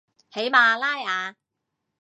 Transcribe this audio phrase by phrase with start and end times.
[0.31, 1.35] 喜马拉雅